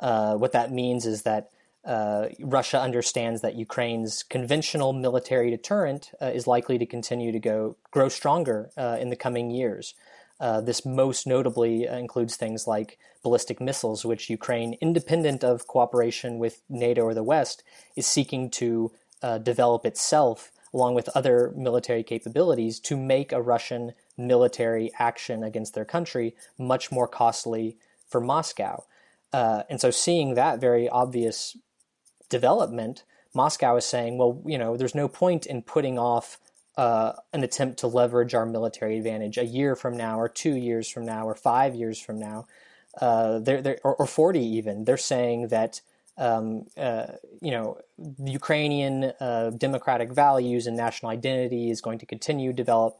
Uh, 0.00 0.34
what 0.36 0.52
that 0.52 0.72
means 0.72 1.06
is 1.06 1.22
that 1.22 1.50
uh, 1.84 2.28
Russia 2.40 2.80
understands 2.80 3.40
that 3.40 3.56
Ukraine's 3.56 4.22
conventional 4.22 4.92
military 4.92 5.50
deterrent 5.50 6.12
uh, 6.20 6.26
is 6.26 6.46
likely 6.46 6.78
to 6.78 6.86
continue 6.86 7.32
to 7.32 7.40
go 7.40 7.76
grow 7.90 8.08
stronger 8.08 8.70
uh, 8.76 8.98
in 9.00 9.10
the 9.10 9.16
coming 9.16 9.50
years. 9.50 9.94
Uh, 10.38 10.60
this 10.60 10.84
most 10.84 11.26
notably 11.26 11.84
includes 11.86 12.36
things 12.36 12.66
like 12.66 12.98
ballistic 13.22 13.60
missiles, 13.60 14.04
which 14.04 14.30
Ukraine, 14.30 14.76
independent 14.80 15.44
of 15.44 15.66
cooperation 15.66 16.38
with 16.38 16.62
NATO 16.68 17.02
or 17.02 17.14
the 17.14 17.22
West, 17.22 17.62
is 17.96 18.06
seeking 18.06 18.50
to 18.50 18.92
uh, 19.22 19.38
develop 19.38 19.86
itself, 19.86 20.50
along 20.74 20.94
with 20.94 21.08
other 21.14 21.52
military 21.56 22.02
capabilities, 22.02 22.80
to 22.80 22.96
make 22.96 23.30
a 23.30 23.42
Russian 23.42 23.92
military 24.16 24.90
action 24.98 25.44
against 25.44 25.74
their 25.74 25.84
country 25.84 26.34
much 26.58 26.90
more 26.90 27.06
costly 27.08 27.76
for 28.08 28.20
Moscow. 28.20 28.84
Uh, 29.32 29.62
and 29.70 29.80
so, 29.80 29.90
seeing 29.90 30.34
that 30.34 30.60
very 30.60 30.88
obvious 30.88 31.56
development, 32.32 33.04
Moscow 33.34 33.76
is 33.76 33.84
saying, 33.84 34.18
well, 34.18 34.42
you 34.44 34.58
know, 34.58 34.76
there's 34.76 34.94
no 34.94 35.06
point 35.06 35.46
in 35.46 35.62
putting 35.62 35.98
off 35.98 36.38
uh, 36.76 37.12
an 37.32 37.44
attempt 37.44 37.78
to 37.80 37.86
leverage 37.86 38.34
our 38.34 38.46
military 38.46 38.96
advantage 38.98 39.38
a 39.38 39.44
year 39.44 39.76
from 39.76 39.96
now, 39.96 40.18
or 40.18 40.28
two 40.28 40.56
years 40.56 40.88
from 40.88 41.04
now, 41.04 41.28
or 41.28 41.34
five 41.34 41.74
years 41.74 42.00
from 42.00 42.18
now, 42.18 42.46
uh, 43.00 43.38
they're, 43.38 43.62
they're, 43.62 43.78
or, 43.84 43.94
or, 43.96 44.06
40 44.06 44.40
even. 44.40 44.84
They're 44.84 44.96
saying 44.96 45.48
that 45.48 45.80
um, 46.18 46.66
uh, 46.76 47.06
you 47.40 47.50
know 47.50 47.78
Ukrainian 48.24 49.12
uh, 49.18 49.50
democratic 49.56 50.12
values 50.12 50.66
and 50.66 50.76
national 50.76 51.10
identity 51.10 51.70
is 51.70 51.80
going 51.80 51.98
to 52.00 52.06
continue 52.06 52.50
to 52.50 52.56
develop 52.56 52.98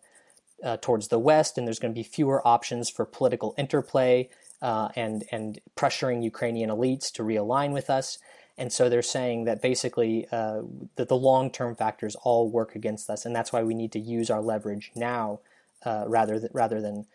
uh, 0.65 0.77
towards 0.81 1.09
the 1.09 1.19
West, 1.19 1.59
and 1.59 1.67
there's 1.67 1.79
going 1.79 1.93
to 1.93 1.99
be 1.99 2.03
fewer 2.03 2.47
options 2.47 2.89
for 2.89 3.05
political 3.05 3.55
interplay 3.59 4.29
uh, 4.63 4.89
and 4.97 5.25
and 5.31 5.61
pressuring 5.77 6.23
Ukrainian 6.23 6.71
elites 6.71 7.13
to 7.13 7.23
realign 7.23 7.73
with 7.73 7.91
us. 7.91 8.19
And 8.59 8.73
so 8.73 8.89
they're 8.89 9.03
saying 9.03 9.45
that 9.45 9.63
basically 9.63 10.27
uh, 10.31 10.63
that 10.97 11.09
the 11.09 11.17
long 11.17 11.51
term 11.51 11.75
factors 11.75 12.17
all 12.23 12.51
work 12.51 12.75
against 12.75 13.09
us, 13.09 13.25
and 13.25 13.35
that's 13.35 13.53
why 13.53 13.63
we 13.63 13.75
need 13.75 13.93
to 13.93 13.99
use 13.99 14.31
our 14.31 14.43
leverage 14.43 14.93
now 14.95 15.41
uh, 15.85 16.05
rather 16.07 16.39
th- 16.39 16.53
rather 16.53 16.81
than 16.81 17.07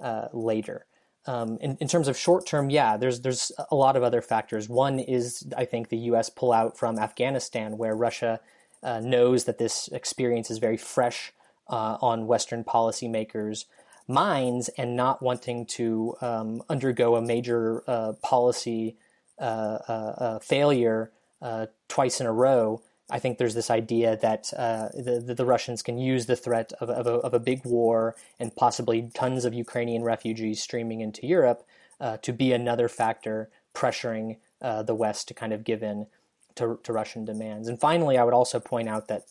uh, 0.00 0.28
later. 0.32 0.86
Um, 1.26 1.56
in, 1.60 1.76
in, 1.80 1.86
terms 1.86 2.08
of 2.08 2.16
short 2.16 2.46
term, 2.46 2.68
yeah, 2.68 2.96
there's 2.96 3.20
there's 3.20 3.52
a 3.70 3.76
lot 3.76 3.96
of 3.96 4.02
other 4.02 4.20
factors. 4.20 4.68
One 4.68 4.98
is 4.98 5.46
I 5.56 5.64
think 5.64 5.88
the 5.88 5.98
U.S. 5.98 6.28
pullout 6.28 6.76
from 6.76 6.98
Afghanistan, 6.98 7.78
where 7.78 7.94
Russia 7.94 8.40
uh, 8.82 9.00
knows 9.00 9.44
that 9.44 9.58
this 9.58 9.88
experience 9.88 10.50
is 10.50 10.58
very 10.58 10.76
fresh 10.76 11.32
uh, 11.68 11.96
on 12.00 12.26
Western 12.26 12.64
policymakers' 12.64 13.66
minds, 14.08 14.68
and 14.76 14.96
not 14.96 15.22
wanting 15.22 15.64
to 15.66 16.16
um, 16.20 16.62
undergo 16.68 17.14
a 17.14 17.22
major 17.22 17.84
uh, 17.86 18.14
policy 18.22 18.96
failure 20.40 21.10
uh, 21.40 21.66
twice 21.88 22.20
in 22.20 22.26
a 22.26 22.32
row, 22.32 22.82
I 23.10 23.18
think 23.18 23.38
there's 23.38 23.54
this 23.54 23.70
idea 23.70 24.16
that 24.16 24.52
uh, 24.56 24.88
the, 24.94 25.34
the 25.36 25.44
Russians 25.44 25.82
can 25.82 25.98
use 25.98 26.26
the 26.26 26.36
threat 26.36 26.72
of, 26.80 26.88
of, 26.88 27.06
a, 27.06 27.14
of, 27.14 27.34
a, 27.34 27.40
big 27.40 27.64
war 27.64 28.14
and 28.38 28.54
possibly 28.54 29.10
tons 29.12 29.44
of 29.44 29.52
Ukrainian 29.52 30.02
refugees 30.02 30.62
streaming 30.62 31.00
into 31.00 31.26
Europe 31.26 31.66
uh, 32.00 32.16
to 32.18 32.32
be 32.32 32.52
another 32.52 32.88
factor 32.88 33.50
pressuring 33.74 34.36
the 34.60 34.94
West 34.94 35.28
to 35.28 35.34
kind 35.34 35.52
of 35.52 35.64
give 35.64 35.82
in 35.82 36.06
to, 36.54 36.78
to, 36.84 36.92
Russian 36.92 37.24
demands. 37.24 37.68
And 37.68 37.80
finally, 37.80 38.16
I 38.16 38.24
would 38.24 38.34
also 38.34 38.60
point 38.60 38.88
out 38.88 39.08
that 39.08 39.24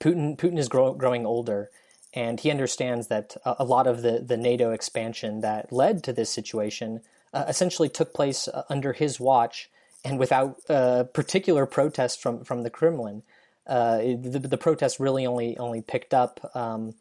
Putin 0.00 0.36
Putin 0.36 0.58
is 0.58 0.68
grow, 0.68 0.92
growing 0.94 1.24
older, 1.26 1.70
and 2.12 2.40
he 2.40 2.50
understands 2.50 3.08
that 3.08 3.36
a, 3.44 3.56
a, 3.60 3.64
lot 3.64 3.86
of 3.86 4.02
the, 4.02 4.20
the 4.20 4.36
NATO 4.36 4.70
expansion 4.72 5.40
that 5.40 5.72
led 5.72 6.02
to 6.04 6.12
this 6.12 6.30
situation 6.30 7.00
uh, 7.34 7.44
essentially 7.48 7.88
took 7.88 8.14
place 8.14 8.48
uh, 8.48 8.62
under 8.68 8.92
his 8.92 9.20
watch 9.20 9.68
and 10.04 10.18
without 10.18 10.58
uh, 10.68 11.04
particular 11.04 11.66
protest 11.66 12.22
from 12.22 12.44
from 12.44 12.62
the 12.62 12.70
Kremlin. 12.70 13.22
Uh, 13.66 13.98
the, 13.98 14.38
the 14.38 14.58
protests 14.58 15.00
really 15.00 15.26
only 15.26 15.56
only 15.58 15.82
picked 15.82 16.14
up 16.14 16.50
um, 16.54 16.94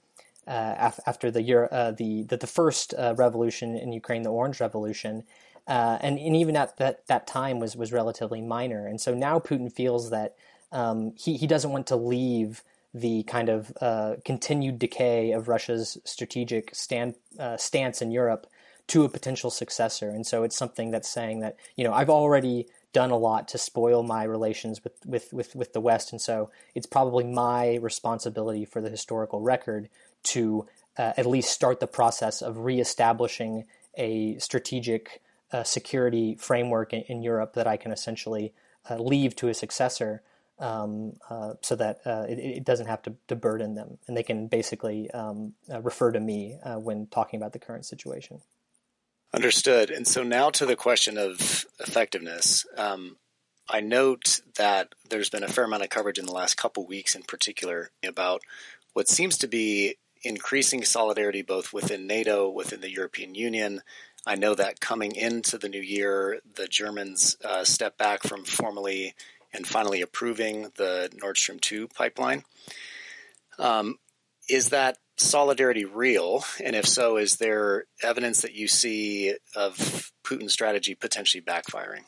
af- 0.48 1.00
after 1.06 1.30
the, 1.30 1.42
the, 1.42 2.26
the 2.28 2.38
the 2.38 2.48
first 2.48 2.94
revolution 2.98 3.76
in 3.76 3.94
Ukraine, 3.94 4.24
the 4.24 4.32
Orange 4.32 4.60
Revolution, 4.62 5.24
and, 5.68 6.18
and 6.18 6.36
even 6.36 6.56
at 6.56 6.78
that 6.78 7.06
that 7.08 7.28
time 7.28 7.60
was 7.60 7.76
was 7.76 7.92
relatively 7.92 8.42
minor. 8.42 8.88
And 8.88 9.00
so 9.00 9.14
now 9.14 9.40
Putin 9.40 9.72
feels 9.72 10.10
that 10.10 10.36
um, 10.72 11.14
he 11.18 11.38
he 11.38 11.48
doesn't 11.48 11.72
want 11.72 11.88
to 11.88 11.96
leave 11.96 12.64
the 12.94 13.24
kind 13.24 13.50
of 13.50 13.74
uh, 13.82 14.16
continued 14.24 14.80
decay 14.80 15.32
of 15.32 15.48
Russia's 15.48 15.98
strategic 16.04 16.74
stand, 16.76 17.16
uh, 17.40 17.58
stance 17.58 18.02
in 18.02 18.12
Europe 18.12 18.48
to 18.88 19.04
a 19.04 19.10
potential 19.10 19.50
successor. 19.50 20.10
And 20.10 20.26
so 20.26 20.44
it's 20.44 20.58
something 20.58 20.92
that's 20.92 21.10
saying 21.10 21.40
that, 21.40 21.58
you 21.76 21.84
know, 21.84 21.94
I've 21.94 22.10
already 22.10 22.68
done 22.92 23.12
a 23.12 23.18
lot 23.18 23.48
to 23.50 23.58
spoil 23.58 24.04
my 24.04 24.24
relations 24.24 24.84
with, 24.84 24.94
with, 25.06 25.34
with, 25.34 25.56
with 25.56 25.74
the 25.74 25.82
West. 25.82 26.12
And 26.12 26.22
so 26.22 26.52
it's 26.76 26.86
probably 26.86 27.24
my 27.24 27.76
responsibility 27.82 28.66
for 28.66 28.82
the 28.82 28.90
historical 28.90 29.42
record 29.42 29.90
to 30.24 30.68
uh, 30.98 31.14
at 31.18 31.26
least 31.26 31.52
start 31.52 31.80
the 31.80 31.88
process 31.88 32.42
of 32.42 32.60
reestablishing 32.60 33.66
a 33.96 34.38
strategic 34.38 35.22
uh, 35.52 35.64
security 35.64 36.36
framework 36.36 36.94
in, 36.94 37.02
in, 37.04 37.22
Europe 37.22 37.54
that 37.54 37.68
I 37.68 37.78
can 37.78 37.92
essentially 37.92 38.54
uh, 38.90 38.98
leave 38.98 39.36
to 39.38 39.50
a 39.50 39.54
successor. 39.54 40.22
Um, 40.60 41.14
uh, 41.32 41.56
so 41.62 41.76
that 41.76 42.02
uh, 42.06 42.26
it, 42.30 42.38
it, 42.38 42.64
doesn't 42.64 42.86
have 42.86 43.02
to, 43.02 43.16
to, 43.28 43.36
burden 43.36 43.74
them, 43.74 43.98
and 44.08 44.16
they 44.16 44.22
can 44.22 44.48
basically 44.48 45.10
um, 45.10 45.54
uh, 45.70 45.82
refer 45.82 46.12
to 46.12 46.20
me 46.20 46.58
uh, 46.64 46.76
when 46.76 47.08
talking 47.08 47.38
about 47.38 47.54
the 47.54 47.60
current 47.60 47.86
situation. 47.86 48.40
Understood. 49.34 49.90
And 49.90 50.08
so 50.08 50.22
now 50.22 50.52
to 50.52 50.66
the 50.66 50.76
question 50.76 51.18
of 51.18 51.66
effectiveness. 51.80 52.68
Um, 52.78 53.18
I 53.68 53.80
note 53.80 54.42
that 54.58 54.94
there's 55.10 55.30
been 55.30 55.44
a 55.44 55.48
fair 55.48 55.64
amount 55.64 55.84
of 55.84 55.90
coverage 55.90 56.20
in 56.20 56.26
the 56.26 56.34
last 56.34 56.56
couple 56.56 56.86
weeks, 56.86 57.16
in 57.16 57.24
particular, 57.24 57.90
about 58.06 58.42
what 58.94 59.08
seems 59.08 59.38
to 59.40 59.48
be 59.48 59.96
increasing 60.24 60.84
solidarity 60.84 61.42
both 61.42 61.74
within 61.74 62.06
NATO, 62.06 62.50
within 62.50 62.82
the 62.82 62.92
European 62.92 63.34
Union. 63.34 63.82
I 64.26 64.36
know 64.36 64.54
that 64.54 64.80
coming 64.80 65.16
into 65.16 65.58
the 65.58 65.70
new 65.70 65.82
year, 65.82 66.40
the 66.56 66.68
Germans 66.68 67.36
uh, 67.44 67.64
stepped 67.64 67.98
back 67.98 68.24
from 68.24 68.46
formally 68.46 69.16
and 69.52 69.66
finally 69.66 70.02
approving 70.02 70.72
the 70.76 71.10
Nord 71.20 71.38
Stream 71.38 71.60
2 71.60 71.88
pipeline. 71.88 72.44
Um, 73.58 73.98
is 74.48 74.70
that 74.70 74.98
solidarity 75.18 75.86
real? 75.86 76.44
And 76.64 76.76
if 76.76 76.88
so, 76.88 77.18
is 77.18 77.38
there 77.38 77.86
evidence 78.02 78.42
that 78.42 78.54
you 78.54 78.68
see 78.68 79.36
of 79.56 80.12
Putin's 80.26 80.54
strategy 80.54 80.96
potentially 80.96 81.42
backfiring? 81.42 82.04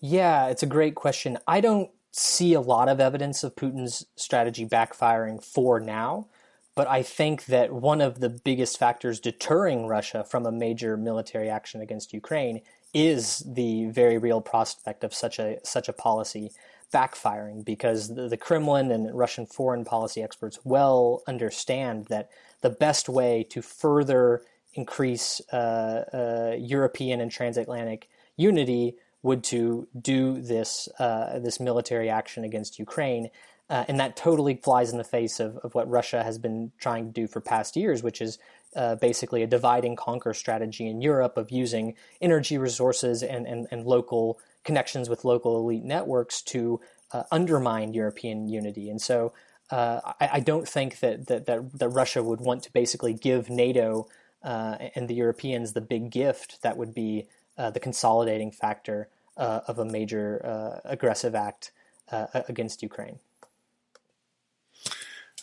Yeah, 0.00 0.46
it's 0.46 0.62
a 0.62 0.66
great 0.66 0.94
question. 0.94 1.38
I 1.46 1.60
don't 1.60 1.90
see 2.12 2.54
a 2.54 2.60
lot 2.60 2.88
of 2.88 3.00
evidence 3.00 3.42
of 3.42 3.56
Putin's 3.56 4.06
strategy 4.16 4.64
backfiring 4.64 5.42
for 5.42 5.80
now, 5.80 6.28
but 6.74 6.88
I 6.88 7.02
think 7.02 7.46
that 7.46 7.72
one 7.72 8.00
of 8.00 8.20
the 8.20 8.28
biggest 8.28 8.78
factors 8.78 9.18
deterring 9.18 9.86
Russia 9.86 10.24
from 10.24 10.46
a 10.46 10.52
major 10.52 10.96
military 10.96 11.50
action 11.50 11.80
against 11.80 12.12
Ukraine 12.12 12.62
is 12.94 13.42
the 13.46 13.86
very 13.86 14.16
real 14.18 14.40
prospect 14.40 15.04
of 15.04 15.12
such 15.12 15.38
a 15.38 15.58
such 15.64 15.88
a 15.88 15.92
policy 15.92 16.50
backfiring 16.92 17.64
because 17.64 18.14
the, 18.14 18.28
the, 18.28 18.36
Kremlin 18.36 18.90
and 18.90 19.16
Russian 19.16 19.46
foreign 19.46 19.84
policy 19.84 20.22
experts 20.22 20.58
well 20.64 21.22
understand 21.26 22.06
that 22.06 22.30
the 22.60 22.70
best 22.70 23.08
way 23.08 23.44
to 23.50 23.62
further 23.62 24.42
increase 24.74 25.40
uh, 25.52 26.04
uh, 26.12 26.56
European 26.58 27.20
and 27.20 27.30
transatlantic 27.30 28.08
unity 28.36 28.96
would 29.22 29.42
to 29.44 29.88
do 30.00 30.40
this 30.40 30.88
uh, 30.98 31.38
this 31.40 31.58
military 31.60 32.08
action 32.08 32.44
against 32.44 32.78
Ukraine. 32.78 33.30
Uh, 33.70 33.84
and 33.86 34.00
that 34.00 34.16
totally 34.16 34.54
flies 34.54 34.90
in 34.92 34.96
the 34.96 35.04
face 35.04 35.40
of, 35.40 35.58
of 35.58 35.74
what 35.74 35.88
Russia 35.90 36.22
has 36.22 36.38
been 36.38 36.72
trying 36.78 37.04
to 37.04 37.12
do 37.12 37.26
for 37.26 37.40
past 37.40 37.76
years, 37.76 38.02
which 38.02 38.22
is 38.22 38.38
uh, 38.76 38.94
basically 38.96 39.42
a 39.42 39.46
divide 39.46 39.84
and 39.84 39.96
conquer 39.96 40.34
strategy 40.34 40.86
in 40.86 41.00
Europe 41.00 41.36
of 41.36 41.50
using 41.50 41.94
energy 42.20 42.58
resources 42.58 43.22
and, 43.22 43.46
and, 43.46 43.66
and 43.70 43.86
local 43.86 44.38
connections 44.64 45.08
with 45.08 45.24
local 45.24 45.56
elite 45.58 45.84
networks 45.84 46.42
to 46.42 46.80
uh, 47.12 47.22
undermine 47.30 47.94
European 47.94 48.48
unity. 48.48 48.90
And 48.90 49.00
so 49.00 49.32
uh, 49.70 50.00
I, 50.20 50.30
I, 50.34 50.40
don't 50.40 50.68
think 50.68 51.00
that, 51.00 51.26
that, 51.26 51.46
that, 51.46 51.78
that, 51.78 51.88
Russia 51.88 52.22
would 52.22 52.40
want 52.40 52.62
to 52.64 52.72
basically 52.72 53.14
give 53.14 53.50
NATO 53.50 54.08
uh, 54.42 54.76
and 54.94 55.08
the 55.08 55.14
Europeans 55.14 55.72
the 55.72 55.80
big 55.80 56.10
gift 56.10 56.62
that 56.62 56.76
would 56.76 56.94
be 56.94 57.26
uh, 57.56 57.70
the 57.70 57.80
consolidating 57.80 58.50
factor 58.50 59.08
uh, 59.36 59.60
of 59.66 59.78
a 59.78 59.84
major 59.84 60.80
aggressive 60.84 61.34
act 61.34 61.72
against 62.10 62.82
Ukraine. 62.82 63.18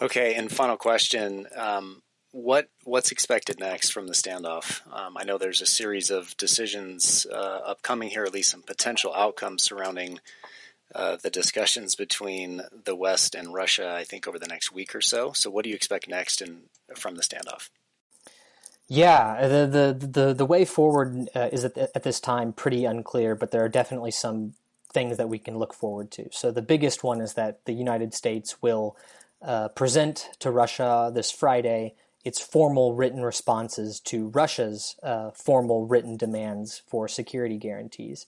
Okay, 0.02 0.34
and 0.34 0.52
final 0.52 0.76
question. 0.76 1.48
Um, 1.56 2.02
what 2.36 2.68
what's 2.84 3.14
expected 3.14 3.62
next 3.62 3.92
from 3.92 4.08
the 4.08 4.14
standoff? 4.14 4.82
Um, 4.94 5.16
I 5.16 5.24
know 5.24 5.38
there's 5.38 5.62
a 5.62 5.66
series 5.66 6.10
of 6.12 6.36
decisions 6.36 7.26
uh, 7.32 7.62
upcoming 7.66 8.10
here, 8.10 8.26
at 8.26 8.34
least 8.34 8.52
some 8.52 8.62
potential 8.62 9.14
outcomes 9.16 9.64
surrounding 9.64 10.20
uh, 10.94 11.16
the 11.24 11.30
discussions 11.30 11.96
between 11.96 12.62
the 12.84 12.94
West 12.94 13.36
and 13.36 13.54
Russia, 13.54 13.96
I 13.98 14.04
think, 14.04 14.28
over 14.28 14.38
the 14.38 14.48
next 14.48 14.74
week 14.74 14.94
or 14.94 15.00
so. 15.00 15.32
So, 15.32 15.50
what 15.50 15.64
do 15.64 15.70
you 15.70 15.78
expect 15.78 16.10
next 16.10 16.42
in, 16.42 16.64
from 16.98 17.16
the 17.16 17.22
standoff? 17.22 17.70
Yeah, 18.90 19.48
the 19.48 19.96
the 19.98 20.08
the, 20.08 20.34
the 20.34 20.46
way 20.46 20.66
forward 20.66 21.30
uh, 21.34 21.50
is 21.54 21.64
at, 21.64 21.78
at 21.78 22.04
this 22.04 22.20
time 22.20 22.52
pretty 22.52 22.84
unclear, 22.84 23.36
but 23.36 23.52
there 23.52 23.64
are 23.64 23.70
definitely 23.70 24.12
some 24.12 24.56
things 24.92 25.16
that 25.16 25.30
we 25.30 25.40
can 25.40 25.58
look 25.58 25.74
forward 25.74 26.12
to. 26.12 26.28
So 26.34 26.52
the 26.52 26.62
biggest 26.62 27.02
one 27.02 27.22
is 27.22 27.36
that 27.36 27.64
the 27.64 27.74
United 27.74 28.14
States 28.14 28.62
will 28.62 28.98
uh, 29.42 29.70
present 29.70 30.32
to 30.40 30.52
Russia 30.52 31.12
this 31.14 31.32
Friday 31.32 31.96
its 32.26 32.42
formal 32.42 32.96
written 32.96 33.22
responses 33.22 34.00
to 34.02 34.28
Russia's 34.30 34.96
uh, 35.04 35.30
formal 35.32 35.86
written 35.86 36.18
demands 36.18 36.82
for 36.88 37.08
security 37.08 37.58
guarantees. 37.58 38.26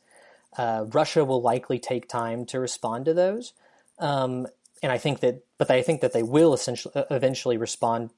Uh, 0.58 0.86
Russia 0.88 1.26
will 1.26 1.42
likely 1.42 1.80
take 1.80 2.08
time 2.08 2.46
to 2.46 2.60
respond 2.60 3.06
to 3.06 3.14
those, 3.14 3.54
um, 4.00 4.48
and 4.82 4.92
I 4.92 5.00
think 5.00 5.20
that, 5.22 5.44
but 5.58 5.70
I 5.72 5.82
think 5.82 6.02
that 6.02 6.14
they 6.14 6.24
will 6.24 6.54
essentially 6.54 6.94
eventually 7.10 7.58
respond 7.58 8.12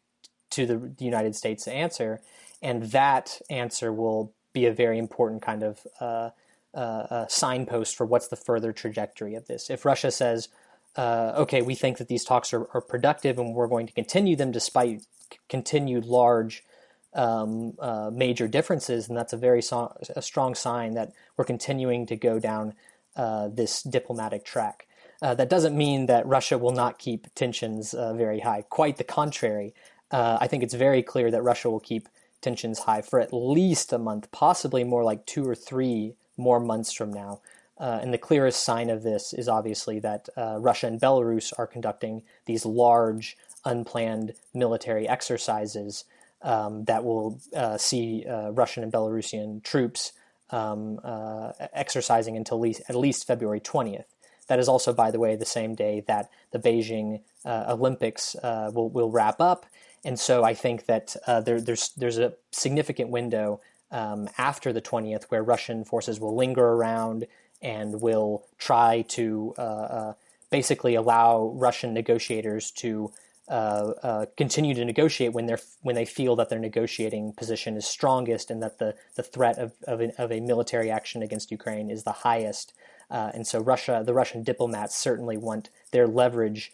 to 0.51 0.65
the, 0.65 0.77
the 0.77 1.05
United 1.05 1.35
States 1.35 1.67
answer, 1.67 2.21
and 2.61 2.83
that 2.91 3.41
answer 3.49 3.91
will 3.93 4.33
be 4.53 4.65
a 4.65 4.73
very 4.73 4.99
important 4.99 5.41
kind 5.41 5.63
of 5.63 5.87
uh, 5.99 6.29
uh, 6.73 7.27
signpost 7.27 7.95
for 7.95 8.05
what's 8.05 8.27
the 8.27 8.35
further 8.35 8.73
trajectory 8.73 9.35
of 9.35 9.47
this. 9.47 9.69
If 9.69 9.85
Russia 9.85 10.11
says, 10.11 10.49
uh, 10.95 11.33
"Okay, 11.37 11.61
we 11.61 11.75
think 11.75 11.97
that 11.97 12.07
these 12.07 12.23
talks 12.23 12.53
are, 12.53 12.67
are, 12.73 12.81
productive, 12.81 13.39
and 13.39 13.53
we're 13.53 13.67
going 13.67 13.87
to 13.87 13.93
continue 13.93 14.35
them 14.35 14.51
despite 14.51 15.01
c- 15.01 15.39
continued 15.47 16.05
large." 16.05 16.63
Um, 17.11 17.73
uh, 17.79 18.11
major 18.13 18.47
differences, 18.47 19.07
and 19.09 19.17
that's 19.17 19.33
a 19.33 19.37
very 19.37 19.63
so- 19.63 19.97
a 20.15 20.21
strong 20.21 20.53
sign 20.53 20.93
that 20.93 21.11
we're 21.37 21.43
continuing 21.43 22.05
to 22.05 22.15
go 22.15 22.37
down 22.37 22.75
uh, 23.15 23.47
this 23.47 23.81
diplomatic 23.81 24.45
track. 24.45 24.85
Uh, 25.19 25.33
that 25.33 25.49
doesn't 25.49 25.75
mean 25.75 26.05
that 26.05 26.27
Russia 26.27 26.59
will 26.59 26.71
not 26.71 26.99
keep 26.99 27.25
tensions 27.33 27.95
uh, 27.95 28.13
very 28.13 28.41
high. 28.41 28.61
Quite 28.61 28.97
the 28.97 29.03
contrary 29.03 29.73
uh, 30.11 30.37
I 30.41 30.47
think 30.47 30.63
it's 30.63 30.73
very 30.73 31.03
clear 31.03 31.29
that 31.31 31.43
Russia 31.43 31.69
will 31.69 31.79
keep 31.79 32.09
tensions 32.41 32.79
high 32.79 33.01
for 33.01 33.19
at 33.19 33.33
least 33.33 33.93
a 33.93 33.97
month, 33.97 34.31
possibly 34.31 34.83
more 34.83 35.03
like 35.03 35.25
two 35.25 35.47
or 35.47 35.55
three 35.55 36.15
more 36.37 36.59
months 36.59 36.91
from 36.91 37.11
now. 37.11 37.41
Uh, 37.79 37.99
and 38.01 38.13
the 38.13 38.17
clearest 38.17 38.63
sign 38.63 38.89
of 38.89 39.03
this 39.03 39.33
is 39.33 39.47
obviously 39.47 39.99
that 39.99 40.27
uh, 40.35 40.57
Russia 40.59 40.87
and 40.87 40.99
Belarus 40.99 41.53
are 41.57 41.67
conducting 41.67 42.23
these 42.45 42.65
large, 42.65 43.37
unplanned 43.63 44.33
military 44.53 45.07
exercises 45.07 46.03
um, 46.41 46.83
that 46.85 47.03
will 47.03 47.39
uh, 47.55 47.77
see 47.77 48.25
uh, 48.25 48.49
Russian 48.51 48.83
and 48.83 48.91
Belarusian 48.91 49.63
troops 49.63 50.11
um, 50.49 50.99
uh, 51.03 51.53
exercising 51.73 52.35
until 52.35 52.59
least, 52.59 52.81
at 52.89 52.95
least 52.95 53.25
February 53.25 53.61
20th. 53.61 54.05
That 54.47 54.59
is 54.59 54.67
also, 54.67 54.93
by 54.93 55.11
the 55.11 55.19
way, 55.19 55.35
the 55.35 55.45
same 55.45 55.75
day 55.75 56.03
that 56.07 56.29
the 56.51 56.59
Beijing 56.59 57.21
uh, 57.45 57.65
Olympics 57.69 58.35
will, 58.43 58.89
will 58.89 59.11
wrap 59.11 59.39
up 59.39 59.65
and 60.05 60.17
so 60.17 60.45
I 60.45 60.53
think 60.53 60.85
that 60.85 61.17
there, 61.27 61.59
there's 61.59 61.89
there's 61.89 62.17
a 62.17 62.33
significant 62.51 63.09
window 63.09 63.59
um, 63.91 64.29
after 64.37 64.71
the 64.71 64.81
20th 64.81 65.23
where 65.25 65.43
Russian 65.43 65.83
forces 65.83 66.19
will 66.19 66.35
linger 66.35 66.65
around 66.65 67.25
and 67.61 68.01
will 68.01 68.45
try 68.57 69.03
to 69.09 69.53
uh, 69.57 69.61
uh, 69.61 70.13
basically 70.49 70.95
allow 70.95 71.51
Russian 71.55 71.93
negotiators 71.93 72.71
to 72.71 73.11
uh, 73.47 73.93
uh, 74.03 74.25
continue 74.37 74.75
to 74.75 74.85
negotiate 74.85 75.33
when 75.33 75.47
they're 75.47 75.59
when 75.81 75.95
they 75.95 76.05
feel 76.05 76.35
that 76.35 76.49
their 76.49 76.59
negotiating 76.59 77.33
position 77.33 77.75
is 77.75 77.85
strongest 77.85 78.51
and 78.51 78.61
that 78.61 78.77
the 78.77 78.95
the 79.15 79.23
threat 79.23 79.57
of 79.57 79.73
of, 79.87 80.01
an, 80.01 80.11
of 80.17 80.31
a 80.31 80.39
military 80.39 80.91
action 80.91 81.23
against 81.23 81.51
Ukraine 81.51 81.89
is 81.89 82.03
the 82.03 82.11
highest. 82.11 82.73
Uh, 83.09 83.31
and 83.33 83.47
so 83.47 83.59
Russia, 83.59 84.03
the 84.05 84.13
Russian 84.13 84.43
diplomats 84.43 84.95
certainly 84.95 85.35
want 85.35 85.71
their 85.91 86.05
leverage 86.05 86.71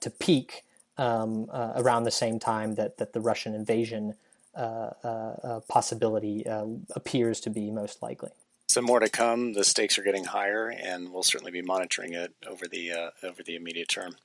to 0.00 0.08
peak 0.08 0.64
um, 0.98 1.48
uh, 1.50 1.72
around 1.76 2.04
the 2.04 2.10
same 2.10 2.38
time 2.38 2.74
that, 2.76 2.98
that 2.98 3.12
the 3.12 3.20
Russian 3.20 3.54
invasion 3.54 4.14
uh, 4.54 4.90
uh, 5.02 5.08
uh 5.08 5.60
possibility 5.68 6.46
uh, 6.46 6.64
appears 6.94 7.40
to 7.40 7.50
be 7.50 7.70
most 7.70 8.02
likely. 8.02 8.30
So 8.68 8.80
more 8.80 9.00
to 9.00 9.08
come. 9.08 9.52
The 9.52 9.64
stakes 9.64 9.98
are 9.98 10.02
getting 10.02 10.24
higher, 10.24 10.68
and 10.68 11.12
we'll 11.12 11.22
certainly 11.22 11.52
be 11.52 11.62
monitoring 11.62 12.14
it 12.14 12.34
over 12.46 12.66
the 12.66 12.92
uh, 12.92 13.10
over 13.22 13.42
the 13.42 13.56
immediate 13.56 13.88
term. 13.88 14.16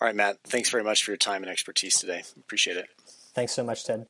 All 0.00 0.06
right, 0.06 0.16
Matt. 0.16 0.38
Thanks 0.44 0.70
very 0.70 0.84
much 0.84 1.04
for 1.04 1.10
your 1.10 1.18
time 1.18 1.42
and 1.42 1.50
expertise 1.50 1.98
today. 1.98 2.22
Appreciate 2.38 2.76
it. 2.76 2.86
Thanks 3.34 3.52
so 3.52 3.64
much, 3.64 3.84
Ted. 3.84 4.06